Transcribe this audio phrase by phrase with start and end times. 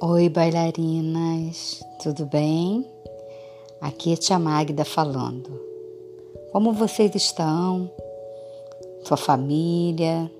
[0.00, 2.84] Oi, bailarinas, tudo bem?
[3.80, 5.48] Aqui é Tia Magda falando.
[6.52, 7.88] Como vocês estão?
[9.04, 10.30] Sua família?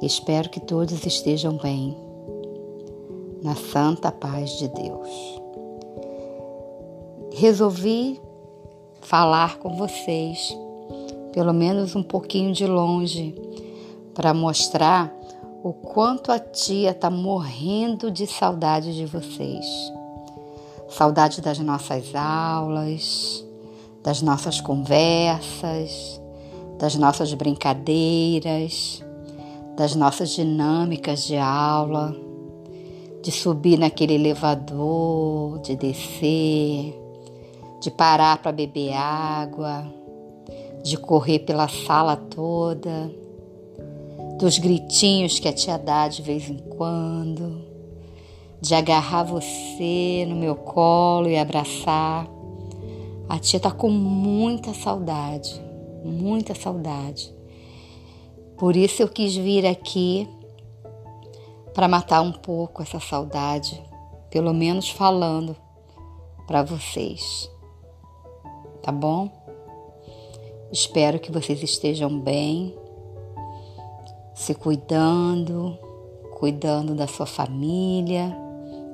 [0.00, 1.96] Espero que todos estejam bem,
[3.42, 5.42] na santa paz de Deus.
[7.32, 8.20] Resolvi
[9.00, 10.56] falar com vocês,
[11.32, 13.34] pelo menos um pouquinho de longe,
[14.14, 15.15] para mostrar
[15.66, 19.66] o quanto a tia está morrendo de saudade de vocês.
[20.88, 23.44] Saudade das nossas aulas,
[24.00, 26.20] das nossas conversas,
[26.78, 29.02] das nossas brincadeiras,
[29.76, 32.14] das nossas dinâmicas de aula,
[33.20, 36.96] de subir naquele elevador, de descer,
[37.80, 39.84] de parar para beber água,
[40.84, 43.25] de correr pela sala toda
[44.38, 47.64] dos gritinhos que a tia dá de vez em quando,
[48.60, 52.28] de agarrar você no meu colo e abraçar.
[53.28, 55.60] A tia tá com muita saudade,
[56.04, 57.34] muita saudade.
[58.58, 60.28] Por isso eu quis vir aqui
[61.74, 63.82] para matar um pouco essa saudade,
[64.30, 65.56] pelo menos falando
[66.46, 67.50] para vocês.
[68.82, 69.30] Tá bom?
[70.70, 72.74] Espero que vocês estejam bem
[74.46, 75.76] se cuidando,
[76.38, 78.32] cuidando da sua família,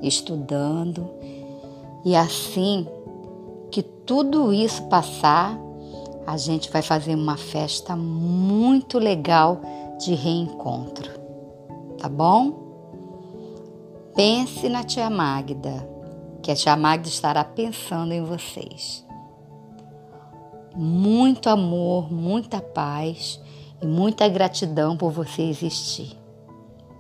[0.00, 1.10] estudando.
[2.06, 2.88] E assim
[3.70, 5.58] que tudo isso passar,
[6.26, 9.60] a gente vai fazer uma festa muito legal
[10.00, 11.10] de reencontro.
[11.98, 12.54] Tá bom?
[14.14, 15.86] Pense na tia Magda,
[16.42, 19.04] que a tia Magda estará pensando em vocês.
[20.74, 23.38] Muito amor, muita paz
[23.82, 26.16] e muita gratidão por você existir.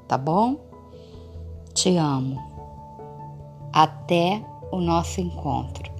[0.08, 0.56] Tá bom?
[1.72, 2.36] Te amo.
[3.72, 5.91] Até o nosso encontro.